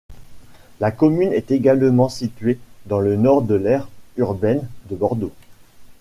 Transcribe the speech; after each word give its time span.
La 0.79 0.89
commune 0.89 1.31
est 1.31 1.51
également 1.51 2.09
située 2.09 2.57
dans 2.87 2.99
le 2.99 3.15
nord 3.15 3.43
de 3.43 3.53
l'aire 3.53 3.87
urbaine 4.17 4.67
de 4.89 4.95
Bordeaux. 4.95 5.31